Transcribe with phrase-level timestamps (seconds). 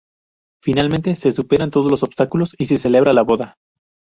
[0.63, 3.57] Finalmente se superan todos los obstáculos y se celebra la boda.